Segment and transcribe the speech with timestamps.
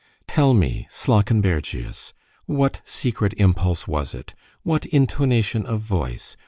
[0.25, 2.13] —Tell me, Slawkenbergius!
[2.47, 4.33] what secret impulse was it?
[4.63, 6.37] what intonation of voice?